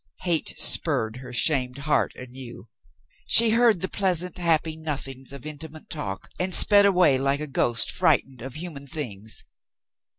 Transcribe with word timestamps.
Hate 0.21 0.55
spurred 0.57 1.17
her 1.17 1.31
shamed 1.31 1.77
heart 1.77 2.15
anew. 2.15 2.65
She 3.27 3.51
heard 3.51 3.81
the 3.81 3.87
pleasant, 3.87 4.39
happy 4.39 4.75
nothings 4.75 5.31
of 5.31 5.45
intimate 5.45 5.91
talk 5.91 6.27
and 6.39 6.55
sped 6.55 6.87
away 6.87 7.19
like 7.19 7.39
a 7.39 7.45
ghost 7.45 7.91
frightened 7.91 8.41
of 8.41 8.55
human 8.55 8.87
things. 8.87 9.43